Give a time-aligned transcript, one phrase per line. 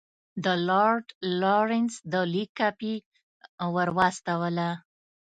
[0.43, 1.05] د لارډ
[1.41, 2.93] لارنس د لیک کاپي
[3.75, 4.69] ورواستوله.